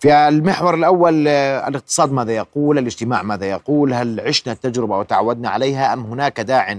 [0.00, 5.92] في المحور الأول آه، الاقتصاد ماذا يقول؟ الاجتماع ماذا يقول؟ هل عشنا التجربة وتعودنا عليها؟
[5.92, 6.78] أم هناك داع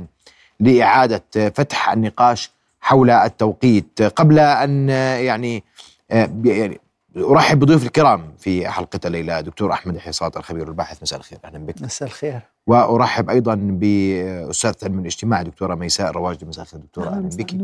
[0.60, 5.64] لإعادة فتح النقاش حول التوقيت؟ قبل أن آه، يعني
[6.12, 6.80] آه، يعني
[7.18, 11.40] أرحب بضيوف الكرام في حلقة الليلة دكتور أحمد حصاد الخبير الباحث مساء الخير.
[11.46, 11.82] أهلا بك.
[11.82, 12.40] مساء الخير.
[12.68, 17.10] وأرحب أيضا بأستاذة علم الاجتماع دكتورة ميساء الرواجدي مساء الخير دكتورة.
[17.10, 17.56] أهلا بك.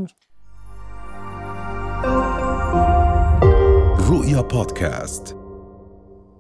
[4.10, 5.47] رؤيا بودكاست.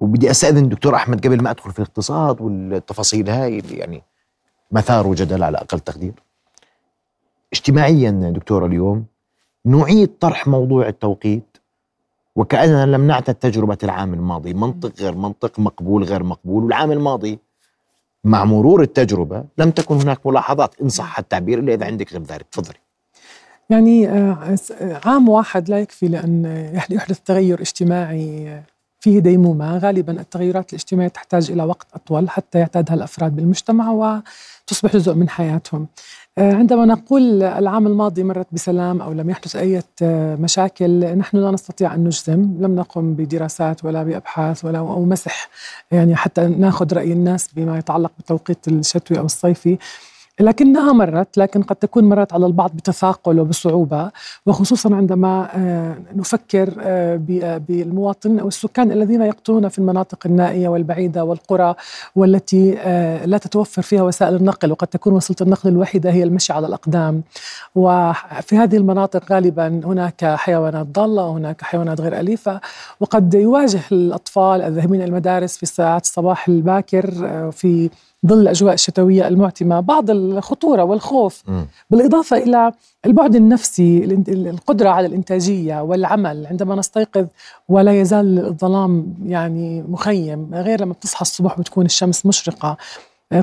[0.02, 4.04] وبدي استاذن دكتور أحمد قبل ما أدخل في الاقتصاد والتفاصيل هاي اللي يعني
[4.72, 6.14] مثار جدل على أقل تقدير.
[7.54, 9.06] اجتماعيا دكتور اليوم
[9.66, 11.58] نعيد طرح موضوع التوقيت
[12.36, 14.54] وكأننا لم نعتد تجربة العام الماضي.
[14.54, 16.64] منطق غير منطق مقبول غير مقبول.
[16.64, 17.40] والعام الماضي
[18.24, 22.46] مع مرور التجربة لم تكن هناك ملاحظات إن صح التعبير إلا إذا عندك غير ذلك
[22.52, 22.80] تفضلي.
[23.70, 24.56] يعني آه،
[25.06, 26.46] عام واحد لا يكفي لأن
[26.90, 28.62] يحدث تغير اجتماعي
[29.08, 29.78] فيه ديمومة.
[29.78, 35.88] غالبا التغيرات الاجتماعية تحتاج إلى وقت أطول حتى يعتادها الأفراد بالمجتمع وتصبح جزء من حياتهم.
[36.38, 39.82] آه، عندما نقول العام الماضي مرت بسلام أو لم يحدث أي
[40.40, 45.50] مشاكل نحن لا نستطيع أن نجزم، لم نقم بدراسات ولا بأبحاث ولا أو مسح.
[45.92, 49.78] يعني حتى ناخذ رأي الناس بما يتعلق بالتوقيت الشتوي أو الصيفي،
[50.40, 54.12] لكنها مرت لكن قد تكون مرت على البعض بتثاقل وبصعوبة.
[54.46, 61.24] وخصوصا عندما آه، نفكر آه، آه، بالمواطنين أو السكان الذين يقطنون في المناطق النائية والبعيدة
[61.24, 61.76] والقرى
[62.16, 62.72] والتي
[63.26, 67.24] لا تتوفر فيها وسائل النقل وقد تكون وسيلة النقل الوحيدة هي المشي على الأقدام.
[67.76, 72.62] وفي هذه المناطق غالبا هناك حيوانات ضالة وهناك حيوانات غير أليفة
[73.00, 77.12] وقد يواجه الأطفال الذاهبين إلى المدارس في ساعات الصباح الباكر
[77.52, 77.90] في
[78.26, 81.44] ظل الأجواء الشتوية المعتمة بعض الخطورة والخوف.
[81.48, 81.64] م.
[81.90, 82.72] بالإضافة إلى
[83.06, 86.48] البعد النفسي القدرة على الإنتاجية والعمل.
[86.48, 87.26] عندما نستيقظ
[87.70, 92.78] ولا يزال الظلام يعني مخيم غير لما بتصحى الصبح بتكون الشمس مشرقة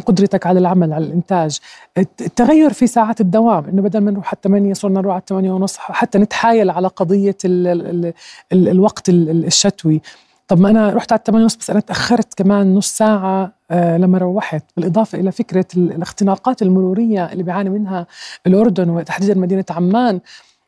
[0.06, 1.58] قدرتك على العمل على الإنتاج.
[1.98, 5.76] التغير في ساعات الدوام إنه بدل ما نروح على 8 صرنا نروح على 8 ونص
[5.76, 8.12] حتى نتحايل على قضية ال ال
[8.52, 10.00] ال الوقت الشتوي.
[10.48, 14.18] طب ما أنا رحت على 8 ونص بس أنا تأخرت كمان نص ساعة آه لما
[14.18, 14.64] روحت.
[14.76, 18.06] بالإضافة إلى فكرة الاختناقات المرورية اللي بيعاني منها
[18.46, 20.20] الأردن وتحديدا مدينة عمان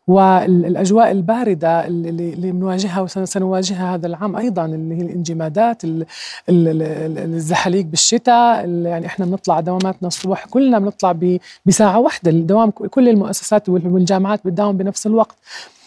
[0.08, 5.82] والأجواء الباردة اللي, بنواجهها وسنواجهها هذا العام أيضا اللي هي الانجمادات
[6.48, 11.16] الزحاليق بالشتاء يعني إحنا بنطلع دواماتنا الصبح كلنا بنطلع
[11.66, 12.30] بساعة واحدة.
[12.30, 15.36] الدوام كل المؤسسات والجامعات بتداوم بنفس الوقت.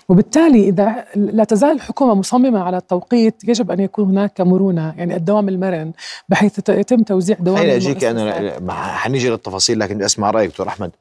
[0.10, 5.50] وبالتالي إذا لا تزال الحكومة مصممة على التوقيت يجب أن يكون هناك مرونة يعني الدوام
[5.50, 5.92] المرن
[6.30, 10.92] بحيث يتم توزيع دوام خليني أجيك أنا حنيجي للتفاصيل لكن أسمع رأيك دكتور أحمد.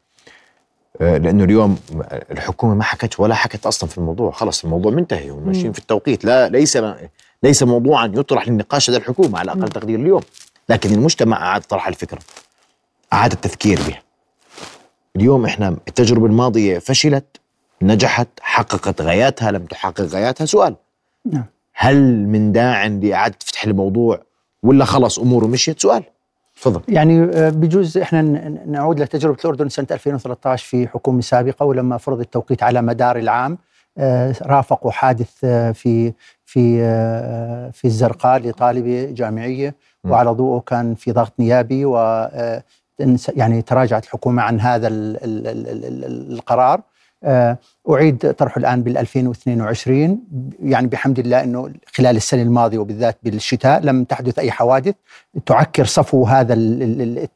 [1.00, 1.78] آه، لأنه اليوم
[2.30, 6.25] الحكومة ما حكت ولا حكت أصلا في الموضوع خلص الموضوع منتهي وماشيين في التوقيت.
[6.25, 6.78] لا ليس
[7.42, 10.22] ليس موضوعا يطرح للنقاش لدى الحكومة على أقل تقدير اليوم.
[10.69, 12.19] لكن المجتمع أعاد طرح الفكرة
[13.12, 14.02] أعاد التفكير بها.
[15.16, 17.40] اليوم إحنا التجربة الماضية فشلت
[17.83, 20.44] نجحت حققت غاياتها لم تحقق غاياتها.
[20.44, 20.77] سؤال.
[21.25, 21.44] نعم.
[21.75, 24.21] هل من داع لإعادة فتح الموضوع
[24.62, 26.03] ولا خلص أموره مشيت؟ سؤال.
[26.56, 26.81] تفضل.
[26.88, 28.22] يعني آه، بجوز إحنا
[28.67, 33.59] نعود لتجربة الأردن سنة 2013 في حكومة سابقة ولما فرض التوقيت على مدار العام
[33.99, 36.12] آه، رافقوا حادث آه، في
[36.44, 36.78] في
[37.72, 39.75] في الزرقاء لطالبه جامعية
[40.05, 41.97] وعلى ضوءه كان في ضغط نيابي و
[43.28, 44.88] يعني تراجعت الحكومة عن هذا
[46.31, 46.81] القرار.
[47.25, 47.59] آه،
[47.91, 50.21] أعيد طرحه الآن بال 2022
[50.62, 54.95] يعني بحمد الله أنه خلال السنة الماضية وبالذات بالشتاء لم تحدث أي حوادث
[55.47, 56.55] تعكر صفو هذا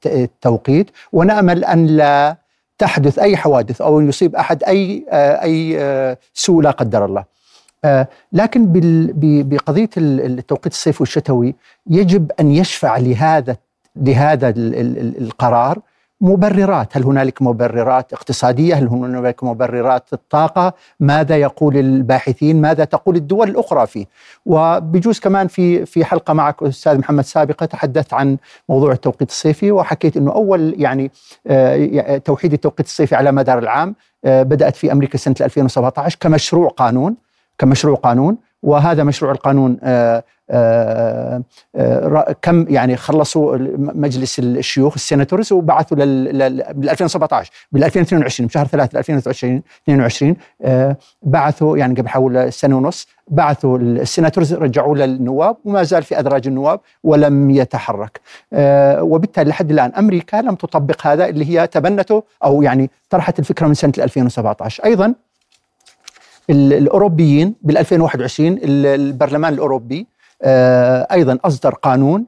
[0.06, 0.90] التوقيت.
[1.12, 2.36] ونأمل أن لا
[2.78, 7.32] تحدث أي حوادث أو أن يصيب أحد أي آه، أي آه، سوء لا قدر الله.
[8.32, 8.66] لكن
[9.48, 11.54] بقضية التوقيت الصيفي والشتوي
[11.86, 13.56] يجب أن يشفع لهذا
[13.96, 15.78] لهذا القرار.
[16.22, 16.96] مبررات.
[16.96, 23.86] هل هنالك مبررات اقتصادية؟ هل هنالك مبررات الطاقة؟ ماذا يقول الباحثين؟ ماذا تقول الدول الأخرى
[23.86, 24.06] فيه؟
[24.46, 28.36] وبجوز كمان في في حلقة معك أستاذ محمد سابقة تحدثت عن
[28.68, 31.10] موضوع التوقيت الصيفي وحكيت أنه أول يعني
[31.46, 33.94] آه، توحيد التوقيت الصيفي على مدار العام
[34.24, 37.16] آه، بدأت في أمريكا سنة 2017 كمشروع قانون
[37.58, 40.24] كمشروع قانون وهذا مشروع القانون آه،
[42.42, 50.36] كم يعني خلصوا مجلس الشيوخ ال senators وبعثوا بال 2017 بال 2022 بشهر 3 2022
[51.22, 56.46] بعثوا يعني قبل حول سنة ونص بعثوا ال senators رجعوا للنواب وما زال في أدراج
[56.46, 58.20] النواب ولم يتحرك.
[59.00, 63.74] وبالتالي لحد الآن أمريكا لم تطبق هذا اللي هي تبنته أو يعني طرحت الفكرة من
[63.74, 65.14] سنة 2017 أيضا
[66.50, 70.11] الأوروبيين بال 2021 البرلمان الأوروبي آه،
[70.44, 72.24] أيضا أصدر قانون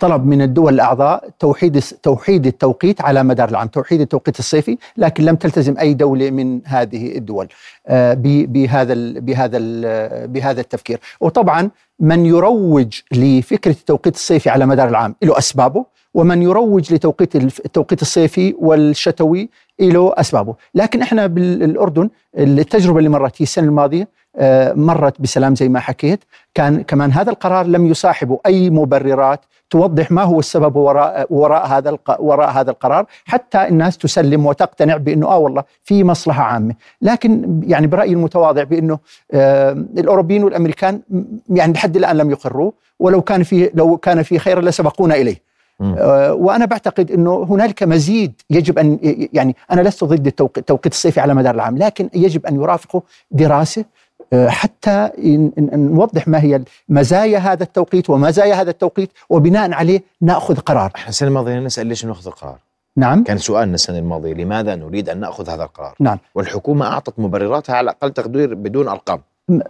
[0.00, 5.36] طلب من الدول الأعضاء توحيد توحيد التوقيت على مدار العام، توحيد التوقيت الصيفي، لكن لم
[5.36, 7.48] تلتزم أي دولة من هذه الدول
[7.86, 11.70] آه، بهذا ال بهذا ال بهذا التفكير، وطبعا
[12.00, 18.54] من يروج لفكرة التوقيت الصيفي على مدار العام له أسبابه، ومن يروج لتوقيت التوقيت الصيفي
[18.58, 19.48] والشتوي
[19.80, 24.08] له أسبابه، لكن إحنا بالأردن التجربة اللي مرت هي السنة الماضية آه،
[24.74, 26.24] مرت بسلام زي ما حكيت،
[26.54, 29.40] كان كمان هذا القرار لم يصاحبه أي مبررات
[29.70, 35.26] توضح ما هو السبب وراء وراء هذا وراء هذا القرار حتى الناس تسلم وتقتنع بأنه
[35.26, 38.98] آه والله في مصلحة عامة، لكن يعني برأيي المتواضع بأنه
[39.32, 41.00] آه الأوروبيين والأمريكان
[41.50, 45.46] يعني لحد الآن لم يقروه ولو كان في لو كان في خير لسبقونا إليه.
[45.98, 48.98] آه، وأنا بعتقد أنه هنالك مزيد يجب أن
[49.32, 53.80] يعني أنا لست ضد التوق- التوقيت الصيفي على مدار العام لكن يجب أن يرافقه دراسة
[53.80, 53.84] آه،
[54.48, 60.56] حتى ن- ن- نوضح ما هي مزايا هذا التوقيت ومزايا هذا التوقيت وبناء عليه نأخذ
[60.58, 62.58] قرار إحنا السنة الماضية نسأل ليش نأخذ القرار؟
[62.96, 67.76] نعم كان سؤالنا السنة الماضية لماذا نريد أن نأخذ هذا القرار؟ نعم والحكومة أعطت مبرراتها
[67.76, 69.20] على أقل تقدير بدون أرقام.
[69.48, 69.60] م-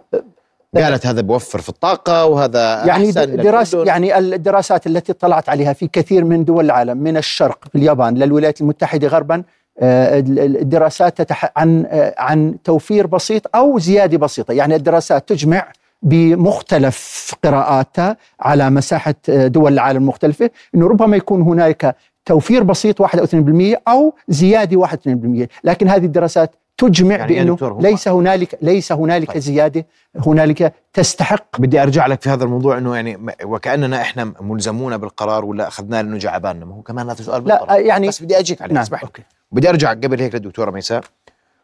[0.75, 3.87] قالت هذا بوفر في الطاقة وهذا يعني للأردن.
[3.87, 8.61] يعني الدراسات التي اطلعت عليها في كثير من دول العالم من الشرق في اليابان للولايات
[8.61, 9.43] المتحدة غربا آه،
[9.79, 15.71] الدراسات تتح عن آه، عن توفير بسيط أو زيادة بسيطة، يعني الدراسات تجمع
[16.01, 21.95] بمختلف قراءاتها على مساحة آه، دول العالم المختلفه إنه ربما يكون هناك
[22.25, 27.79] توفير بسيط 1 أو 2% أو زيادة 1 2%، لكن هذه الدراسات تجمع يعني بإنه
[27.81, 29.37] ليس هنالك ليس هنالك طيب.
[29.37, 29.85] زيادة
[30.27, 31.59] هنالك تستحق.
[31.59, 36.17] بدي أرجع لك في هذا الموضوع إنه يعني وكأننا إحنا ملزمون بالقرار ولا اخذناه لأنه
[36.17, 37.73] جا عبالنا ما هو كمان هذا سؤال لا.
[37.73, 38.83] آه، يعني بس بدي أجيك عليه نعم.
[38.83, 39.07] اسمح لي.
[39.07, 39.23] أوكي.
[39.51, 41.03] بدي أرجع قبل هيك للدكتورة ميساء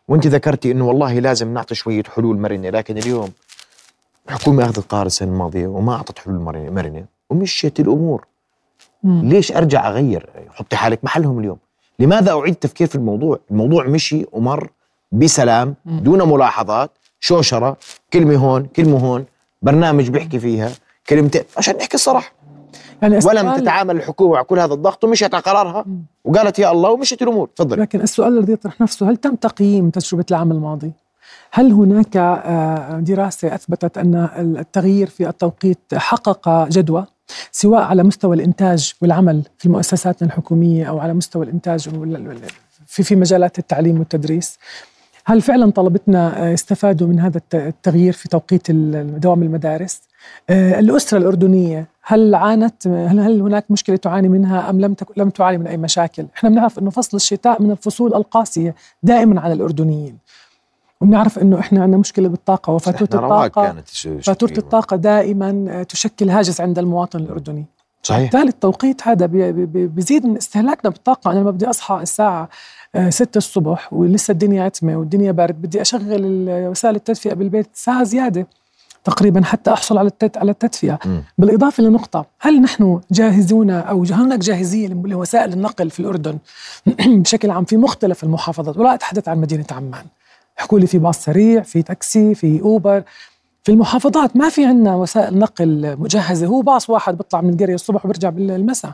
[0.08, 3.32] وأنت ذكرتي إنه والله لازم نعطي شوية حلول مرنة لكن اليوم
[4.30, 6.40] الحكومة أخذت قرار السنة الماضية وما أعطت حلول
[6.72, 8.26] مرنه ومشيت الأمور.
[9.04, 9.30] مم.
[9.30, 11.58] ليش أرجع أغير؟ حطي حالك محلهم اليوم.
[12.00, 14.70] لماذا أعيد التفكير في الموضوع؟ الموضوع مشي ومر
[15.12, 16.00] بسلام مم.
[16.00, 17.78] دون ملاحظات شوشرة
[18.14, 19.26] كلمة هون كلمة هون
[19.62, 20.72] برنامج بيحكي فيها
[21.10, 22.32] كلمتين عشان نحكي الصراحة.
[23.08, 25.86] ولم السؤال- تتعامل الحكومة مع كل هذا الضغط ومشيت على قرارها.
[26.26, 30.26] وقالت يا الله ومشيت الأمور تفضل لكن السؤال الذي يطرح نفسه هل تم تقييم تجربة
[30.32, 30.92] العام الماضي؟
[31.52, 34.30] هل هناك آه، دراسة أثبتت أن
[34.60, 37.06] التغيير في التوقيت حقق جدوى
[37.52, 41.46] سواء على مستوى الإنتاج والعمل في مؤسساتنا الحكومية أو على مستوى
[41.98, 42.40] وال-
[42.88, 44.58] في في مجالات التعليم والتدريس؟
[45.26, 50.02] هل فعلا طلبتنا آه، استفادوا من هذا الت- التغيير في توقيت دوام المدارس؟
[50.50, 55.30] آه، الأسرة الأردنية هل عانت هل هل هناك مشكلة تعاني منها أم لم تك- لم
[55.30, 60.18] تعاني من أي مشاكل؟ إحنا بنعرف إنه فصل الشتاء من الفصول القاسية دائما على الأردنيين.
[61.02, 63.90] وبنعرف إنه إحنا عندنا مشكلة بالطاقة وفاتورة إحنا رواق الطاقة كانت
[64.26, 67.66] فاتورة الطاقة دائما آه، تشكل هاجس عند المواطن الأردني.
[68.04, 68.22] صحيح.
[68.22, 71.32] بالتالي التوقيت هذا بي- بي- بيزيد من استهلاكنا بالطاقة.
[71.32, 72.50] أنا لما بدي أصحى الساعة
[72.96, 78.04] آه، ستة الصبح ولسه الدنيا عتمة والدنيا بارد بدي أشغل ال- وسائل التدفئة بالبيت ساعة
[78.04, 78.48] زيادة.
[79.04, 81.00] تقريبا حتى أحصل على على التدفئة.
[81.06, 81.24] مم.
[81.38, 86.38] بالإضافة لنقطة هل نحن جاهزون هل هناك جاهزية لوسائل النقل في الأردن؟
[87.22, 88.78] بشكل عام في مختلف المحافظات.
[88.78, 90.06] ولا أتحدث عن مدينة عمان.
[90.60, 93.04] احكوا لي في باص سريع في تاكسي في أوبر.
[93.64, 96.48] في المحافظات ما في عندنا وسائل نقل مجهزة.
[96.48, 98.92] هو باص واحد بيطلع من القرية الصبح وبرجع بالمساء.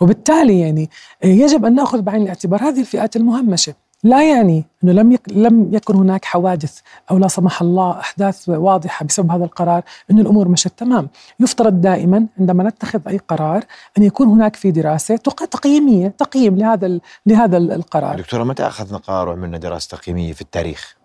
[0.00, 0.90] وبالتالي يعني
[1.24, 3.74] يجب أن نأخذ بعين الاعتبار هذه الفئات المهمشة.
[4.04, 9.04] لا يعني أنه لم يك لم يكن هناك حوادث أو لا سمح الله أحداث واضحة
[9.06, 11.08] بسبب هذا القرار أن الأمور مشت تمام
[11.40, 13.64] يفترض دائما عندما نتخذ أي قرار
[13.98, 18.98] أن يكون هناك في دراسة تق- تقييمية تقييم لهذا لهذا ال- القرار دكتورة متى أخذنا
[18.98, 20.97] قرار وعملنا دراسة تقييمية في التاريخ؟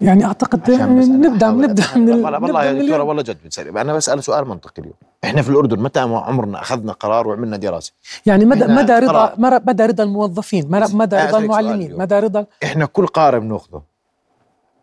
[0.00, 2.00] يعني أحاول نبدأ أفهم.
[2.00, 3.08] من ال- والله يا اليوم.
[3.08, 4.94] والله جد بتسألي أنا بسأل سؤال منطقي اليوم.
[5.24, 7.92] إحنا في الأردن متى عمرنا أخذنا قرار وعملنا دراسة؟
[8.26, 11.98] يعني مدى مدى رضا مدى رضا الموظفين؟ مدى رضا المعلمين.
[11.98, 13.82] مدى رضا إحنا كل قرار بنأخذه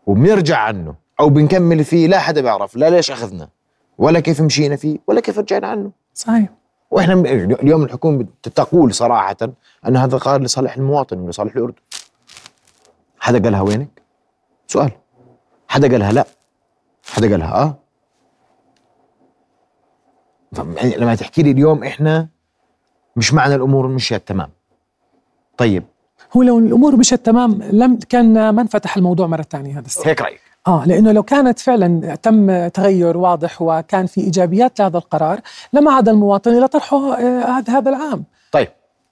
[0.07, 2.75] وبنرجع عنه أو بنكمل فيه لا حدا بيعرف.
[2.75, 3.49] لا ليش أخذنا؟
[3.97, 5.91] ولا كيف مشينا فيه ولا كيف رجعنا عنه.
[6.13, 6.49] صحيح.
[6.91, 9.37] وإحنا اليوم الحكومة تقول صراحة
[9.87, 11.75] أن هذا قرار لصالح المواطن ولصالح الأردن.
[13.19, 14.01] حدا قالها وينك؟
[14.67, 14.91] سؤال.
[15.67, 16.25] حدا قالها لا.
[17.03, 17.77] حدا قالها آه.
[20.75, 22.27] يعني لما تحكي لي اليوم إحنا
[23.15, 24.49] مش معنى الأمور مشيت تمام.
[25.57, 25.83] طيب.
[26.37, 30.07] هو لو الأمور مشت تمام لم كان ما انفتح الموضوع مرة ثانية هذا السؤال.
[30.07, 30.41] هيك رأيك.
[30.67, 35.39] آه لأنه لو كانت فعلا تم تغير واضح وكان في إيجابيات لهذا القرار
[35.73, 38.23] لما عاد المواطن إلى طرحه آه، هذا هذا العام.
[38.51, 38.67] طيب.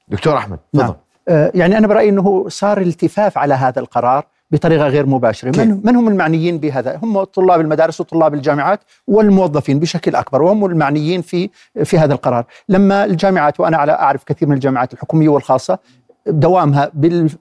[0.07, 0.87] دكتور أحمد نعم.
[0.87, 4.25] تفضل آه، يعني أنا برأيي أنه صار التفاف على هذا القرار.
[4.51, 10.15] بطريقة غير مباشرة؟ من, من هم المعنيين بهذا؟ هم طلاب المدارس وطلاب الجامعات والموظفين بشكل
[10.15, 11.49] أكبر وهم المعنيين في
[11.83, 12.45] في هذا القرار.
[12.69, 15.79] لما الجامعات وأنا على أعرف كثير من الجامعات الحكومية والخاصة
[16.27, 16.91] دوامها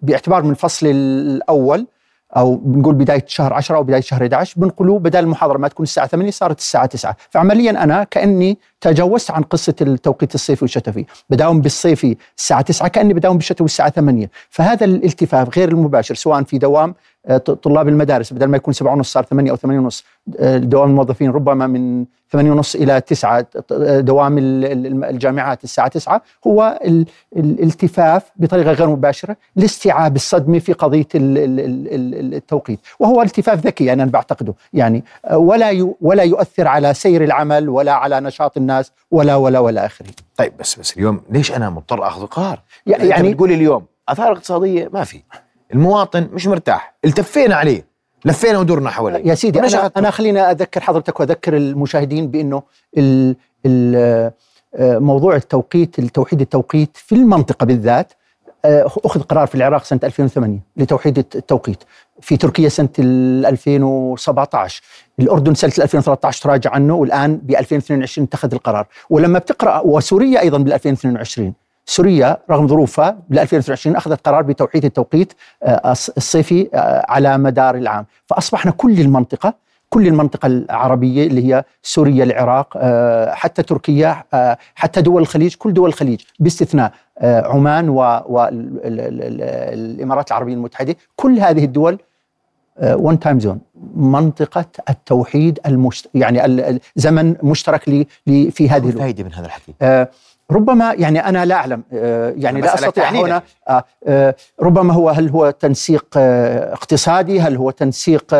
[0.02, 1.86] باعتبار من الفصل الأول
[2.36, 6.06] أو بنقول بداية شهر 10 أو بداية شهر 11 بنقلوه بدل المحاضرة ما تكون الساعة
[6.06, 11.06] 8 صارت الساعة 9 فعمليا أنا كأني تجاوزت عن قصة التوقيت الصيفي والشتوي.
[11.30, 16.58] بداوم بالصيفي الساعة 9 كأني بداوم بالشتوي الساعة 8 فهذا الالتفاف غير المباشر سواء في
[16.58, 16.94] دوام
[17.62, 20.04] طلاب المدارس بدل ما يكون 7 ونص صار 8 أو 8 ونص
[20.38, 23.72] آه، دوام الموظفين ربما من 8 ونص إلى 9 ت- ت-
[24.04, 30.74] دوام ال- ال- الجامعات الساعة 9 هو ال- الالتفاف بطريقة غير مباشرة لاستيعاب الصدمة في
[31.14, 32.78] ال- التوقيت.
[33.00, 34.54] وهو التفاف ذكي يعني أنا بعتقده.
[34.72, 39.86] يعني آه، ولا ولا يؤثر على سير العمل ولا على نشاط الناس ولا ولا ولا
[39.86, 40.06] آخره.
[40.36, 45.04] طيب بس بس اليوم ليش أنا مضطر آخذ قرار؟ يعني- بتقولي اليوم أثار اقتصادية ما
[45.04, 45.22] في.
[45.72, 46.94] المواطن مش مرتاح.
[47.04, 47.92] التفينا عليه.
[48.24, 49.28] لفينا ودورنا حواليه.
[49.30, 52.62] يا سيدي أنا أخذته؟ أنا خليني أذكر حضرتك وأذكر المشاهدين بأنه
[52.98, 53.36] ال
[53.66, 54.32] ال
[54.74, 58.12] آه، موضوع التوقيت التوحيد التوقيت في المنطقة بالذات
[58.64, 61.84] آه، أخذ قرار في العراق سنة 2008 لتوحيد التوقيت.
[62.20, 64.82] في تركيا سنة ال 2017
[65.20, 68.86] الأردن سنة 2013 تراجع عنه والآن ب 2022 اتخذ القرار.
[69.10, 71.54] ولما بتقرأ وسوريا أيضا بال 2022
[71.86, 77.74] سوريا رغم ظروفها بال 2022 أخذت قرار بتوحيد التوقيت آه، الص- الصيفي آه، على مدار
[77.74, 78.06] العام.
[78.26, 79.54] فأصبحنا كل المنطقة
[79.88, 84.24] كل المنطقة العربية اللي هي سوريا العراق آه، حتى تركيا
[84.74, 87.88] حتى دول الخليج كل دول الخليج باستثناء عمان
[89.22, 90.96] والإمارات العربية المتحدة.
[91.16, 91.98] كل هذه الدول
[92.82, 93.60] one time zone
[93.94, 96.08] منطقة التوحيد المشت...
[96.14, 98.04] يعني ال- ال- زمن مشترك ل...
[98.26, 98.50] ل...
[98.50, 98.88] في هذه.
[98.88, 99.74] الفائده من هذا الحكي.
[99.82, 100.08] آه،
[100.52, 103.42] ربما يعني أنا لا أعلم آه، يعني لا أستطيع هنا.
[103.68, 108.34] آه، آه، ربما هو هل هو تنسيق اقتصادي هل هو تنسيق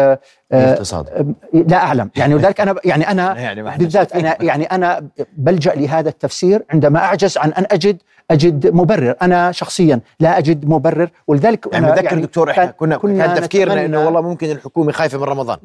[0.53, 0.57] آه،
[0.93, 2.11] آه، آه، لا أعلم.
[2.17, 4.13] يعني ولذلك أنا يعني أنا يعني ما بالذات.
[4.13, 7.97] أنا يعني أنا بلجأ لهذا التفسير عندما أعجز عن أن أجد
[8.31, 9.15] أجد مبرر.
[9.23, 11.11] أنا شخصيا لا أجد مبرر.
[11.27, 15.57] ولذلك يعني بتذكر دكتور إحنا كنا, كان تفكيرنا إنه والله ممكن الحكومة خايفة من رمضان.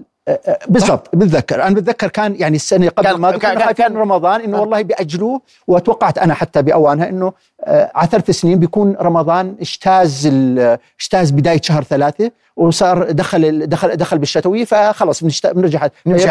[0.67, 1.15] بالضبط.
[1.15, 1.63] بتذكر.
[1.63, 4.61] أنا بتذكر كان يعني السنة قبل كان- الماضيه كان- كان كان- كان- رمضان إنه آه.
[4.61, 10.27] والله بياجلوه وتوقعت أنا حتى بأوانها إنه آه، على ثلاث سنين بيكون رمضان اجتاز
[10.99, 12.31] اجتاز بداية شهر ثلاثة.
[12.57, 15.23] وصار دخل دخل دخل بالشتوي فخلص
[15.53, 15.87] بنرجع.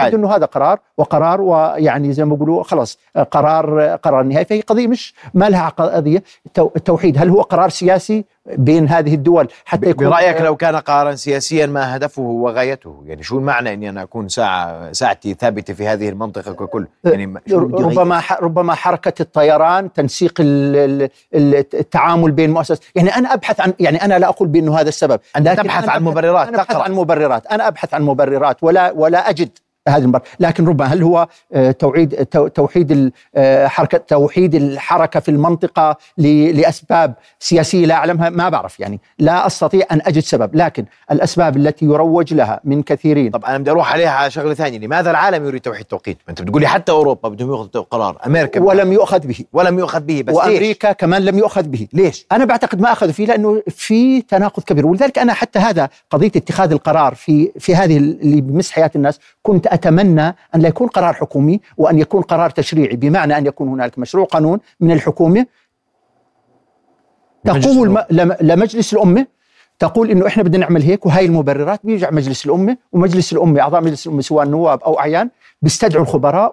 [0.06, 4.44] يبدو إنه هذا قرار وقرار ويعني زي ما بيقولوا خلاص آه، قرار قرار نهائي.
[4.44, 6.22] فهي قضية مش ما لها قضية.
[6.48, 10.76] التو- التوحيد هل هو قرار سياسي؟ بين هذه الدول حتى يكون برأيك آه، لو كان
[10.76, 15.88] قرارا سياسيا ما هدفه وغايته؟ يعني شو المعنى إني أنا أكون ساعه ساعتي ثابتة في
[15.88, 22.50] هذه المنطقة ككل؟ يعني بدي أغير؟ ربما ربما حركة الطيران تنسيق ال- ال- التعامل بين
[22.50, 22.78] مؤسسات.
[22.94, 25.98] يعني أنا أبحث عن يعني أنا لا أقول بأنه هذا السبب أنت تبحث أنا عن
[26.00, 26.82] أبحث- مبررات، أنا أبحث تقرأ.
[26.82, 27.46] عن مبررات.
[27.46, 29.58] أنا أبحث عن مبررات ولا ولا أجد.
[29.88, 35.30] هذه المبرر لكن ربما هل هو آه، توعيد تو- توحيد آه، حركة توحيد الحركة في
[35.30, 39.00] المنطقة ل- لأسباب سياسية لا أعلمها؟ ما بعرف يعني.
[39.18, 40.50] لا أستطيع أن أجد سبب.
[40.56, 43.30] لكن الأسباب التي يروج لها من كثيرين.
[43.30, 44.78] طب أنا بدي أروح عليها على شغلة ثانية.
[44.78, 48.18] لماذا العالم يريد توحيد توقيت أنت بتقولي حتى أوروبا بدهم يأخذوا قرار.
[48.26, 49.38] أمريكا ولم يؤخذ به.
[49.52, 50.22] ولم يؤخذ به.
[50.22, 51.88] بس ليش؟ وأمريكا كمان لم يؤخذ به.
[51.92, 54.86] ليش؟ أنا بعتقد ما أخذوا فيه لأنه في تناقض كبير.
[54.86, 59.66] ولذلك أنا حتى هذا قضية اتخاذ القرار في في هذه اللي بمس حياة الناس كنت
[59.66, 64.24] أتمنى أن لا يكون قرار حكومي وأن يكون قرار تشريعي بمعنى أن يكون هناك مشروع
[64.24, 65.46] قانون من الحكومة
[67.44, 68.36] مجلس تقول الأمة.
[68.40, 69.26] لمجلس الأمة
[69.78, 74.06] تقول إنه إحنا بدنا نعمل هيك وهي المبررات بيرجع مجلس الأمة ومجلس الأمة أعضاء مجلس
[74.06, 75.30] الأمة سواء نواب أو أعيان
[75.62, 76.52] بيستدعوا الخبراء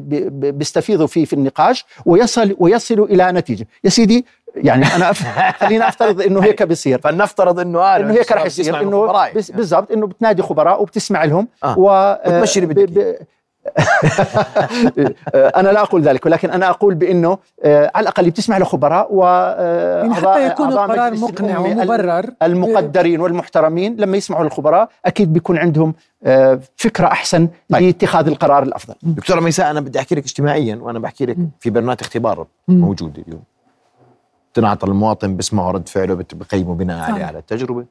[0.00, 5.40] وبيستفيضوا فيه في النقاش ويصل ويصلوا إلى نتيجة يا سيدي يعني أنا أف...
[5.64, 7.00] خلينا أفترض إنه هيك بيصير.
[7.00, 8.80] فلنفترض إنه آه إنه هيك رح يصير.
[8.80, 11.78] إنه بس بالضبط إنه بتنادي خبراء وبتسمع لهم آه.
[11.78, 13.16] و وتمشي اللي بدك ب...
[15.34, 20.00] أنا لا أقول ذلك ولكن أنا أقول بإنه آه، على الأقل بتسمع لخبراء و آه،
[20.00, 22.30] يعني حتى يكون القرار مقنع ومبرر.
[22.42, 25.94] المقدرين والمحترمين لما يسمعوا للخبراء أكيد بيكون عندهم
[26.76, 27.82] فكرة أحسن طيب.
[27.82, 28.94] لاتخاذ القرار الأفضل.
[29.02, 32.46] دكتوره ميساء أنا بدي أحكي لك اجتماعيا وأنا بحكي لك في برنامج اختبار.
[32.68, 33.42] موجود اليوم.
[34.54, 37.24] تنعطى المواطن بسمعه رد فعله بقيمه بناء عليه.
[37.24, 37.84] على التجربه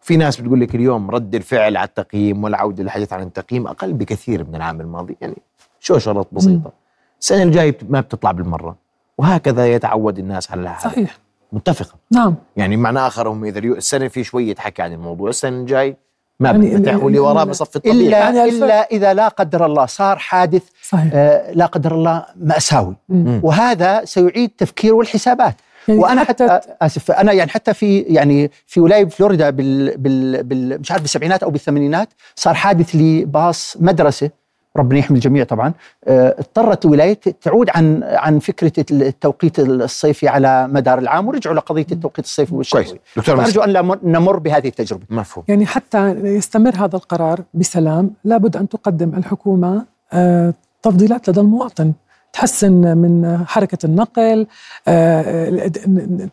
[0.00, 4.44] في ناس بتقول لك اليوم رد الفعل على التقييم والعودة للحديث عن التقييم أقل بكثير
[4.48, 5.36] من العام الماضي يعني
[5.80, 6.72] شو شغلات بسيطة.
[7.20, 8.76] السنة الجاية ما بتطلع بالمرة
[9.18, 11.18] وهكذا يتعود الناس على هذا صحيح.
[11.52, 11.94] متفقة.
[12.10, 12.34] نعم.
[12.56, 15.96] يعني معنى آخر هم إذا السنة في شوية حكي عن الموضوع السنة الجاي
[16.40, 17.96] ما يعني ال- واللي ال- وراه بصف الطبيعي.
[18.08, 21.10] الا يعني إلا إذا لا قدر الله صار حادث صحيح.
[21.14, 22.94] آه، لا قدر الله مأساوي.
[23.08, 23.40] مم.
[23.42, 25.54] وهذا سيعيد تفكير والحسابات.
[25.88, 30.90] وأنا حتى, آسف أنا يعني حتى في يعني في ولاية فلوريدا بال, بال, بال مش
[30.90, 34.30] عارف بالسبعينات أو بالثمانينات صار حادث لباص مدرسة
[34.76, 35.72] ربنا يحمي الجميع طبعا
[36.04, 42.24] آه، اضطرت الولايه تعود عن عن فكرة التوقيت الصيفي على مدار العام ورجعوا لقضية التوقيت
[42.24, 43.00] الصيفي والشتوي.
[43.16, 45.02] دكتور ارجو أن نمر بهذه التجربة.
[45.10, 45.44] مفهوم.
[45.48, 51.92] يعني حتى يستمر هذا القرار بسلام لابد أن تقدم الحكومة آه، تفضيلات لدى المواطن.
[52.38, 54.46] تحسن من حركة النقل
[54.88, 55.70] آه،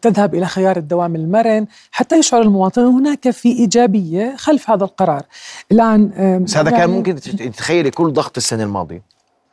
[0.01, 5.23] تذهب إلى خيار الدوام المرن حتى يشعر المواطن هناك في إيجابية خلف هذا القرار.
[5.71, 6.11] الآن
[6.43, 9.01] بس هذا كان يعني ممكن تتخيلي كل ضغط السنة الماضية؟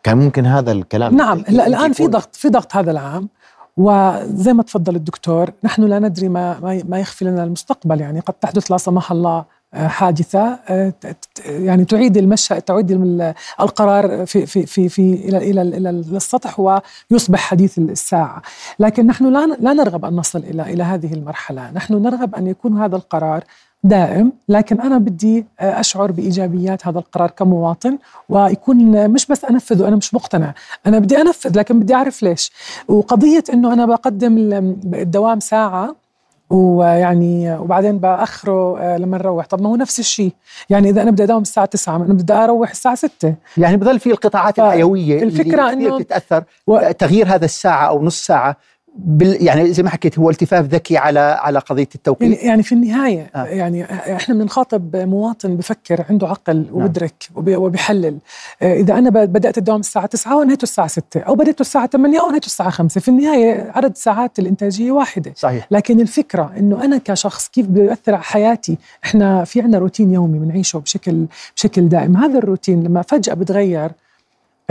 [0.02, 3.28] كان ممكن هذا الكلام؟ نعم لا الآن في ضغط في ضغط هذا العام.
[3.76, 8.00] وزي ما تفضل الدكتور نحن لا ندري ما ما يخفي لنا المستقبل.
[8.00, 9.44] يعني قد تحدث لا سمح الله
[9.75, 10.93] حادثة آه،
[11.47, 12.93] يعني تعيد المشهد تعيد
[13.61, 18.43] القرار في في في, في إلى إلى إلى السطح ويصبح حديث الساعة،
[18.79, 22.79] لكن نحن لا لا نرغب أن نصل إلى إلى هذه المرحلة، نحن نرغب أن يكون
[22.79, 23.45] هذا القرار
[23.85, 27.99] دائم لكن أنا بدي أشعر بإيجابيات هذا القرار كمواطن
[28.29, 30.55] ويكون مش بس أنفذ وأنا مش مقتنع.
[30.87, 32.52] أنا بدي أنفذ لكن بدي أعرف ليش.
[32.88, 34.38] وقضية إنه أنا بقدم
[34.95, 36.01] الدوام ساعة
[36.52, 39.47] ويعني وبعدين باخره آه، لما نروح.
[39.47, 40.32] طب ما هو نفس الشيء.
[40.71, 44.11] يعني إذا أنا بدي أداوم الساعة 9 أنا بدي أروح الساعة 6 يعني بضل في
[44.11, 46.44] القطاعات الحيوية الفكرة إنه بتتأثر.
[46.66, 46.90] و...
[46.99, 48.56] تغيير هذا الساعة أو نص ساعة
[48.94, 52.30] بال يعني زي ما حكيت هو التفاف ذكي على على قضية التوقيت.
[52.30, 53.44] يعني, يعني في النهاية آه.
[53.44, 53.84] يعني
[54.16, 56.66] إحنا بنخاطب مواطن بفكر عنده عقل نعم.
[56.72, 58.18] وبدرك وبيحلل.
[58.62, 62.28] آه، إذا أنا بدأت الدوام الساعة 9 وانهيته الساعة 6 أو بديته الساعة 8 أو
[62.28, 65.32] انهيته الساعة 5 في النهاية عدد ساعات الإنتاجية واحدة.
[65.37, 65.66] صحيح.
[65.70, 70.78] لكن الفكرة إنه أنا كشخص كيف بيأثر على حياتي إحنا في عندنا روتين يومي بنعيشه
[70.78, 72.16] بشكل بشكل دائم.
[72.16, 73.90] هذا الروتين لما فجأة بتغير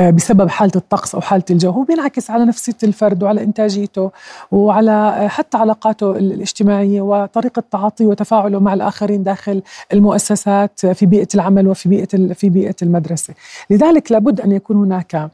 [0.10, 1.72] بسبب حالة الطقس أو حالة الجو.
[1.72, 4.12] هو بينعكس على نفسية الفرد وعلى إنتاجيته
[4.52, 9.62] وعلى آه، حتى علاقاته الاجتماعية وطريقة تعاطيه وتفاعله مع الآخرين داخل
[9.94, 13.34] المؤسسات في بيئة العمل وفي بيئة في بيئة المدرسة.
[13.70, 15.30] لذلك لابد أن يكون هناك آه،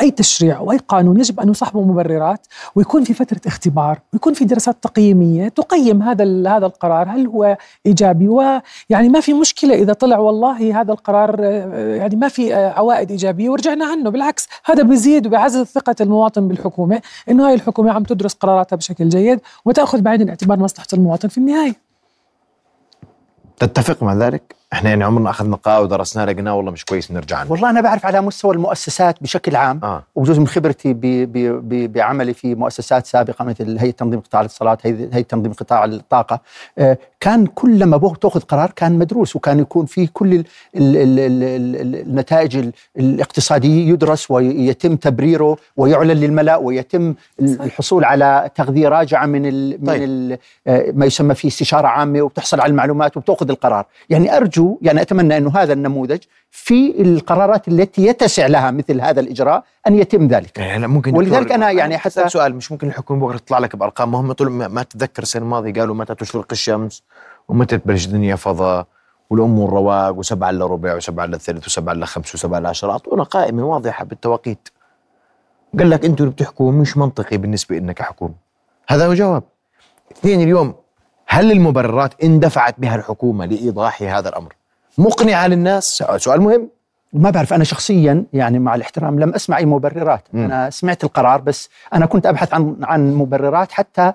[0.00, 4.44] أي تشريع أو أي قانون يجب أن يصاحبه مبررات ويكون في فترة اختبار ويكون في
[4.44, 7.56] دراسات تقييمية تقيم هذا هذا القرار هل هو
[7.86, 12.70] إيجابي ويعني ما في مشكلة إذا طلع والله هذا القرار آه، يعني ما في آه،
[12.70, 18.02] عوائد إيجابية ورجعنا عنه بالعكس هذا بيزيد وبيعزز ثقة المواطن بالحكومة إنه هاي الحكومة عم
[18.02, 21.86] تدرس قراراتها بشكل جيد وتأخذ بعين الاعتبار مصلحة المواطن في النهاية
[23.58, 27.52] تتفق مع ذلك؟ إحنا يعني عمرنا أخذنا قاء ودرسناه لقيناه والله مش كويس نرجع عنه.
[27.52, 30.02] والله أنا بعرف على مستوى المؤسسات بشكل عام آه.
[30.14, 30.94] وجزء من خبرتي
[31.88, 36.40] بعملي في مؤسسات سابقة مثل هيئة تنظيم قطاع الاتصالات هيئه تنظيم قطاع الطاقة
[36.78, 41.42] آه كان كل لما تأخذ قرار كان مدروس وكان يكون فيه كل ال ال ال
[41.42, 49.78] ال النتائج الاقتصادية يدرس ويتم تبريره ويعلن للملأ ويتم الحصول على تغذية راجعة من ال
[49.86, 50.00] طيب.
[50.00, 54.55] من ال آه، ما يسمى فيه استشارة عامة وبتحصل على المعلومات وبتأخذ القرار، يعني أرجو
[54.82, 56.18] يعني أتمنى انه هذا النموذج
[56.50, 60.58] في القرارات التي يتسع لها مثل هذا الإجراء أن يتم ذلك.
[60.58, 64.34] يعني ممكن ولذلك أنا يعني حتى سؤال مش ممكن الحكومة بكره تطلع لك بأرقام؟ مهمه
[64.34, 67.02] طول ما تتذكر السنة الماضية قالوا متى تشرق الشمس
[67.48, 68.86] ومتى تبلش الدنيا فضاء
[69.30, 72.92] والأمور رواق وسبعة إلا ربع وسبعة إلا ثلث وسبعة إلا خمس وسبعة إلا عشرة.
[72.92, 74.68] أعطونا قائمة واضحة بالتوقيت.
[75.78, 78.34] قال لك أنتم اللي بتحكوا مش منطقي بالنسبة لنا كحكومة.
[78.88, 79.42] هذا هو جواب.
[80.12, 80.74] اثنين اليوم
[81.26, 84.52] هل المبررات اندفعت بها الحكومة لإيضاح هذا الأمر؟
[84.98, 86.68] مقنعة للناس؟ سؤال مهم.
[87.12, 90.24] ما بعرف أنا شخصيا يعني مع الاحترام لم أسمع أي مبررات.
[90.32, 90.38] م.
[90.38, 94.12] أنا سمعت القرار بس أنا كنت أبحث عن عن مبررات حتى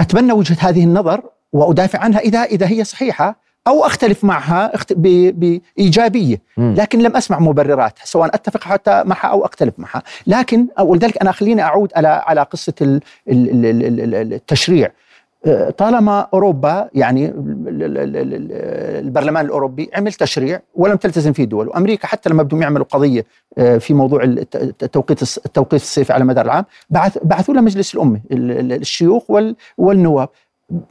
[0.00, 6.40] أتبنى وجهة هذه النظر وأدافع عنها اذا إذا هي صحيحة أو أختلف معها بإيجابية.
[6.58, 10.02] لكن لم أسمع مبررات سواء أتفق حتى معها أو أختلف معها.
[10.26, 14.90] لكن ولذلك أنا خليني أعود على على قصة التشريع.
[15.78, 17.32] طالما أوروبا يعني
[18.98, 23.24] البرلمان الأوروبي عمل تشريع ولم تلتزم فيه دول وأمريكا حتى لما بدهم يعملوا قضية
[23.58, 29.22] آه، في موضوع التوقيت التوقيت الصيفي على مدار العام بعث بعثوا لها مجلس الامه الشيوخ
[29.78, 30.28] والنواب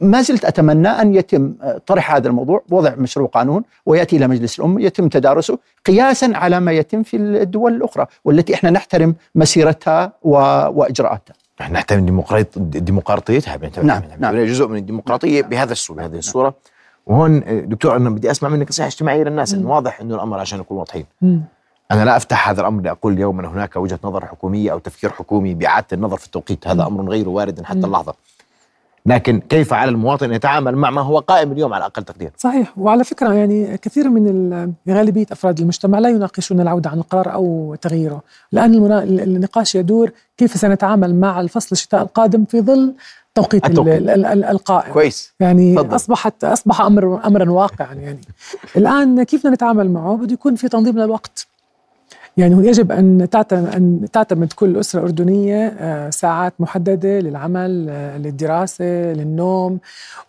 [0.00, 4.58] ما زلت أتمنى أن يتم آه، طرح هذا الموضوع وضع مشروع قانون ويأتي إلى مجلس
[4.58, 11.41] الأمة يتم تدارسه قياسا على ما يتم في الدول الأخرى والتي إحنا نحترم مسيرتها وإجراءاتها.
[11.62, 12.24] نحن نحترم
[12.56, 14.36] ديمقراطيتها نعم نعم.
[14.44, 16.54] جزء من الديمقراطية بهذا الصورة بهذه الصورة.
[17.06, 20.58] وهون آه، دكتور أنا بدي أسمع منك نصيحة اجتماعية للناس انه واضح إنه الأمر عشان
[20.58, 21.06] نكون واضحين.
[21.90, 25.54] أنا لا أفتح هذا الأمر لأقول اليوم ان هناك وجهة نظر حكومية أو تفكير حكومي
[25.54, 26.66] باعاده النظر في التوقيت.
[26.66, 28.14] هذا أمر غير وارد حتى اللحظة.
[29.06, 32.72] لكن كيف على المواطن أن يتعامل مع ما هو قائم اليوم على أقل تقدير؟ صحيح.
[32.78, 37.74] وعلى فكرة يعني كثير من ال- غالبية أفراد المجتمع لا يناقشون العودة عن القرار أو
[37.80, 42.94] تغييره لأن المنا- النقاش يدور كيف سنتعامل مع الفصل الشتاء القادم في ظل
[43.34, 43.64] توقيت
[44.50, 44.92] القائم.
[44.92, 45.32] كويس.
[45.40, 45.94] يعني تفضل.
[45.96, 48.20] اصبحت أصبح أمر امرا واقعا يعني.
[48.76, 51.46] الآن كيف نتعامل معه؟ بده يكون في تنظيم للوقت.
[52.36, 58.84] يعني يجب أن تعتمد أن تعتمد كل أسرة أردنية آه، ساعات محددة للعمل آه، للدراسة
[59.12, 59.78] للنوم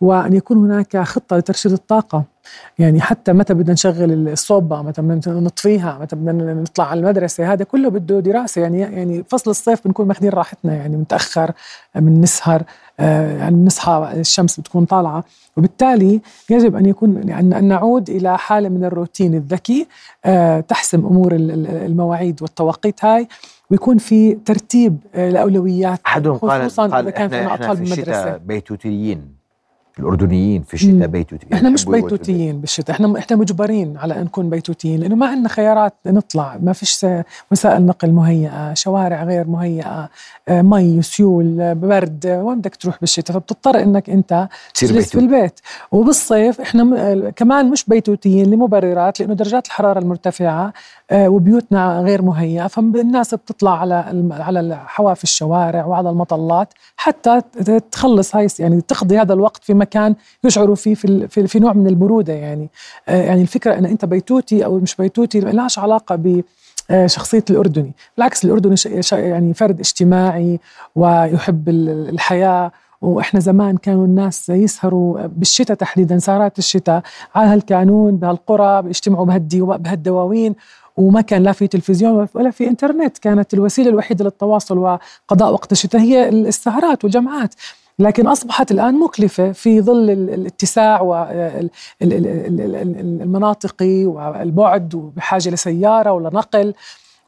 [0.01, 2.32] وأن يكون هناك خطة لترشيد الطاقة.
[2.79, 7.63] يعني حتى متى بدنا نشغل الصوبة متى بدنا نطفيها متى بدنا نطلع على المدرسة هذا
[7.63, 8.61] كله بده دراسة.
[8.61, 11.51] يعني يعني فصل الصيف بنكون ماخذين راحتنا يعني متأخر
[11.95, 12.63] من نسهر
[12.99, 15.23] آه، يعني بنصحى الشمس بتكون طالعة.
[15.57, 19.87] وبالتالي يجب أن يكون أن أن نعود إلى حالة من الروتين الذكي
[20.25, 23.27] آه، تحسم أمور ال- ال- المواعيد والتوقيت هاي
[23.71, 28.37] ويكون في ترتيب آه، الأولويات أحدهم قال خصوصا قال إذا كان في أطفال في بالمدرسة
[28.37, 29.42] بيتوتيين
[29.99, 31.07] الأردنيين في الشتاء.
[31.07, 31.85] بيتوتيين إحنا مش.
[31.85, 36.73] بيتوتيين بالشتاء إحنا إحنا مجبرين على أن نكون بيتوتيين لأنه ما عندنا خيارات نطلع ما
[36.73, 37.05] فيش
[37.51, 40.09] وسائل نقل مهيئة شوارع غير مهيئة
[40.47, 45.19] آه، مي سيول آه، برد وين بدك تروح بالشتاء فبتضطر إنك أنت تجلس في.
[45.19, 45.59] البيت
[45.91, 50.73] وبالصيف إحنا كمان مش بيتوتيين لمبررات لأنه درجات الحرارة المرتفعة
[51.11, 57.41] آه، وبيوتنا غير مهيئة فالناس بتطلع على على حواف الشوارع وعلى المطلات حتى
[57.91, 61.87] تخلص هاي يعني تقضي هذا الوقت في مكان يشعروا فيه في في, في نوع من
[61.87, 62.69] البرودة يعني.
[63.07, 66.43] آه، يعني الفكرة ان أنت بيتوتي أو مش بيتوتي ما لهاش علاقة ب
[66.91, 67.91] آه، شخصية الأردني.
[68.17, 68.75] بالعكس الأردني
[69.11, 70.59] يعني فرد اجتماعي
[70.95, 72.71] ويحب ال- الحياة.
[73.01, 77.01] وإحنا زمان كانوا الناس يسهروا بالشتاء تحديدا سهرات الشتاء
[77.35, 79.25] على هالكانون بهالقرى بيجتمعوا
[79.77, 80.55] بهالدواوين.
[80.97, 83.17] وما كان لا في تلفزيون ولا في إنترنت.
[83.17, 87.53] كانت الوسيلة الوحيدة للتواصل وقضاء وقت الشتاء هي السهرات والجمعات.
[87.99, 91.01] لكن أصبحت الآن مكلفة في ظل ال- الاتساع
[92.81, 96.73] والمناطقي والبعد وبحاجه لسيارة ولا نقل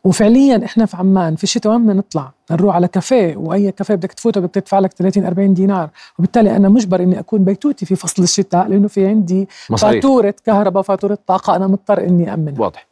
[0.04, 4.13] وفعليا إحنا في عمان في الشتاء وين بدنا نطلع؟ نروح على كافيه وأي كافيه بدك
[4.13, 8.23] تفوته بدك تدفع لك 30 40 دينار وبالتالي أنا مجبر إني أكون بيتوتي في فصل
[8.23, 12.88] الشتاء لأنه في عندي مصاريف فاتورة كهرباء فاتوره طاقة أنا مضطر إني أمنها واضح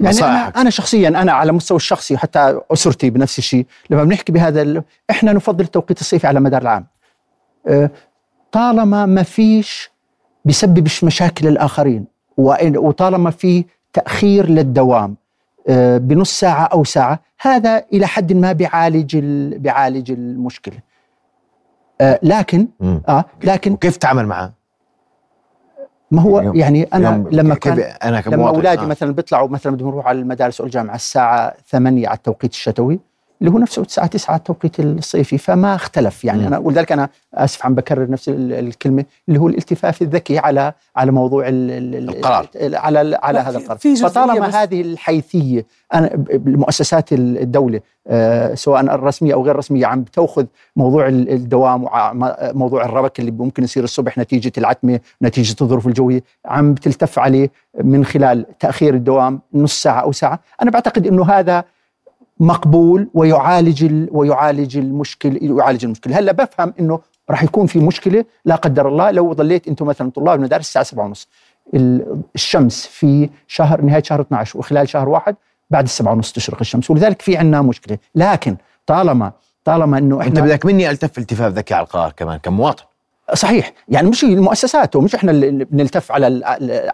[0.00, 0.48] يعني أنا.
[0.60, 4.82] أنا شخصيا أنا على مستوى الشخصي وحتى أسرتي بنفس الشيء لما بنحكي بهذا.
[5.10, 6.86] إحنا نفضل التوقيت الصيفي على مدار العام
[8.52, 9.90] طالما ما فيش
[10.44, 12.04] بيسببش مشاكل الاخرين
[12.40, 15.16] وإن- وطالما في تأخير للدوام
[15.68, 19.58] أه، بنص ساعة أو ساعة هذا إلى حد ما بيعالج ال...
[19.58, 20.78] بيعالج المشكلة
[22.00, 23.02] أه، لكن مم.
[23.08, 24.52] آه لكن وكيف تتعامل معه؟
[26.10, 28.86] ما هو يعني أنا لما كان أنا لما أولادي آه.
[28.86, 33.00] مثلا بيطلعوا مثلا بدهم يروحوا على المدارس والجامعة الساعة 8 على التوقيت الشتوي
[33.40, 36.46] اللي هو نفسه الساعة 9 على التوقيت الصيفي فما اختلف يعني مم.
[36.46, 41.12] أنا ولذلك أنا آسف عم بكرر نفس ال- الكلمة اللي هو الالتفاف الذكي على على
[41.12, 42.48] موضوع ال ال القرار.
[42.56, 47.80] ال- على ال- على هذا في- القرار فطالما هذه الحيثية أنا ب- المؤسسات ال- الدولة
[48.10, 50.44] آه، سواء الرسمية أو غير رسمية عم بتأخذ
[50.76, 56.74] موضوع ال- الدوام وموضوع الربك اللي ممكن يصير الصبح نتيجة العتمة نتيجة الظروف الجوية عم
[56.74, 57.50] بتلتف عليه
[57.84, 61.64] من خلال تأخير الدوام نص ساعة أو ساعة أنا بعتقد إنه هذا
[62.40, 68.54] مقبول ويعالج ال- ويعالج المشكل يعالج المشكلة هلا بفهم إنه راح يكون في مشكلة لا
[68.54, 69.10] قدر الله.
[69.10, 71.26] لو ظليت أنتم مثلا طلاب المدارس الساعة 7:30
[71.74, 75.36] ال- الشمس في شهر نهاية شهر 12 وخلال شهر واحد
[75.70, 76.90] بعد السبعة ونص تشرق الشمس.
[76.90, 77.98] ولذلك في عندنا مشكلة.
[78.14, 79.32] لكن طالما
[79.64, 82.84] طالما إنه أنت إحنا بدك مني ألتف التفاف ذكي على القرار كمان كمواطن
[83.34, 86.40] صحيح يعني مش المؤسسات ومش إحنا اللي بنلتف على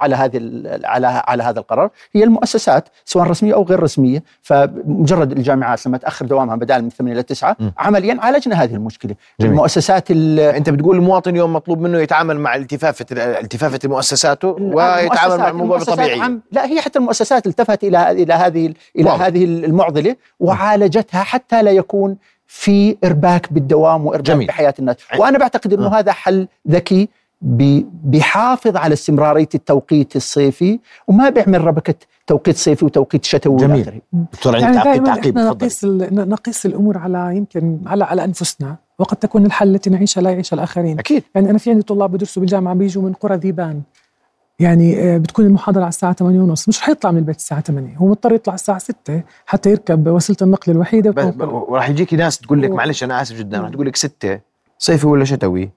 [0.00, 0.40] على هذه
[0.84, 6.26] على على هذا القرار هي المؤسسات سواء رسمية أو غير رسمية فمجرد الجامعات لما تأخر
[6.26, 7.70] دوامها بدال من 8 إلى 9 م.
[7.78, 9.52] عمليا عالجنا هذه المشكلة جميل.
[9.52, 13.06] المؤسسات ال- أنت بتقول المواطن اليوم مطلوب منه يتعامل مع التفافه
[13.40, 18.74] التفافة مؤسساته ويتعامل مع الموضوع بطبيعيه عم لا هي حتى المؤسسات التفت إلى إلى هذه
[18.96, 19.22] إلى واضح.
[19.24, 24.46] هذه المعضلة وعالجتها حتى لا يكون في إرباك بالدوام وإرباك جميل.
[24.46, 25.98] بحياة الناس وأنا بعتقد إنه آه.
[25.98, 27.08] هذا حل ذكي
[27.42, 30.78] بي- بيحافظ على استمرارية التوقيت الصيفي
[31.08, 31.94] وما بيعمل ربكة
[32.26, 34.00] توقيت صيفي وتوقيت شتوي جميل.
[34.12, 39.16] دكتور عندي يعني تعقيب دائما تعقيب نقيس نقيس الأمور على يمكن على على أنفسنا وقد
[39.16, 42.74] تكون الحل التي نعيشها لا يعيشها الآخرين أكيد يعني أنا في عندي طلاب بدرسوا بالجامعة
[42.74, 43.82] بيجوا من قرى ذيبان
[44.58, 46.68] يعني آه، بتكون المحاضرة على الساعة 8 ونص.
[46.68, 50.72] مش حيطلع من البيت الساعة 8 هو مضطر يطلع الساعة 6 حتى يركب وسيلة النقل
[51.40, 51.50] قرى.
[51.52, 54.40] وراح يجيك ناس تقول لك و- معلش أنا آسف جدا راح تقول لك ستة
[54.78, 55.70] صيفي ولا شتوي؟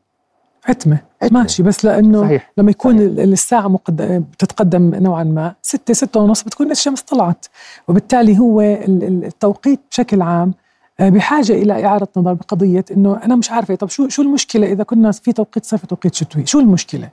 [0.69, 0.97] عتمة.
[1.21, 1.41] عتمة.
[1.41, 2.51] ماشي بس لأنه صحيح.
[2.57, 4.01] لما يكون ال- الساعة مقد...
[4.31, 7.45] بتتقدم نوعا ما 6 6 ونص بتكون الشمس طلعت
[7.87, 10.53] وبالتالي هو ال- ال- التوقيت بشكل عام
[10.99, 14.83] آه، بحاجة إلى اعاده نظر بقضية إنه أنا مش عارفة طب شو شو المشكلة إذا
[14.83, 17.09] كنا في توقيت صيفي توقيت شتوي؟ شو المشكلة؟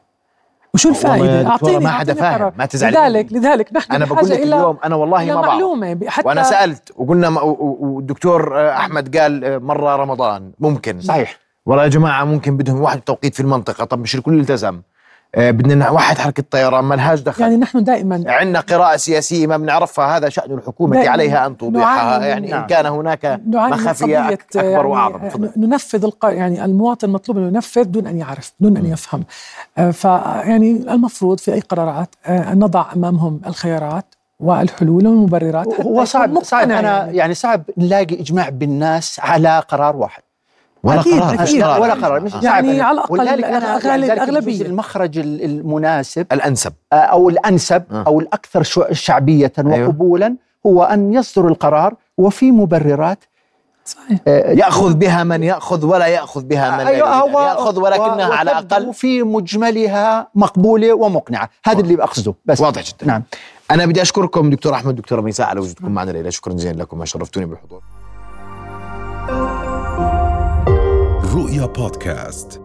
[0.75, 4.79] وشو الفائدة؟ أعطيني ما حدا فاهم ما تزعل لذلك لذلك نحن أنا بقول لك اليوم
[4.85, 10.53] أنا والله ما بعرف معلومة حتى وأنا سألت وقلنا والدكتور أحمد قال مرة رمضان.
[10.59, 11.01] ممكن.
[11.01, 11.37] صحيح.
[11.67, 13.85] والله يا جماعة ممكن بدهم واحد توقيت في المنطقة.
[13.85, 14.75] طب مش الكل التزم.
[14.75, 14.83] آه،
[15.37, 17.43] بدنا نوحد حركة طيران ما لهاش دخل.
[17.43, 22.49] يعني نحن دائما عندنا قراءة سياسية ما بنعرفها هذا شأن الحكومة عليها أن توضحها يعني
[22.49, 22.61] نعم.
[22.61, 25.49] إن كان هناك مخافيه أكبر يعني وأعظم.
[25.57, 26.25] ننفذ الق...
[26.25, 29.25] يعني المواطن مطلوب انه ينفذ دون أن يعرف دون أن يفهم.
[29.79, 36.63] آه، فيعني المفروض في أي قرارات آه، نضع أمامهم الخيارات والحلول والمبررات هو صعب صعب.
[36.63, 37.17] أنا يعني.
[37.17, 40.23] يعني صعب نلاقي إجماع بالناس على قرار واحد.
[40.85, 41.81] ولا أكيد قرار أكيد قرار.
[41.81, 42.21] ولا قرار.
[42.21, 44.63] مش يعني على الأقل الأغلبية.
[44.63, 46.73] المخرج المناسب الأنسب.
[46.93, 48.05] آه، أو الأنسب آه.
[48.07, 49.89] أو الأكثر شعبية أيوه.
[49.89, 53.25] وقبولا هو أن يصدر القرار وفي مبررات
[53.85, 54.19] صحيح.
[54.29, 58.51] آه يأخذ بها من يأخذ ولا يأخذ بها من أيوة هو يعني يأخذ ولكنها على
[58.51, 58.95] الأقل.
[58.95, 61.51] في مجملها مقبولة ومقنعة.
[61.65, 62.61] هذا اللي اقصده بس.
[62.61, 63.07] واضح جدا.
[63.07, 63.23] نعم.
[63.71, 67.47] أنا بدي أشكركم دكتور أحمد دكتوره ميساء على وجودكم معنا الليلة شكرا جزيلا لكم شرفتوني
[67.47, 67.83] بالحضور
[71.45, 72.64] رؤيا بودكاست